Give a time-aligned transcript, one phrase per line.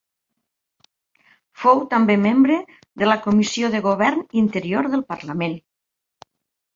[1.63, 2.57] Fou també membre
[3.01, 5.55] de la Comissió de Govern Interior del Parlament.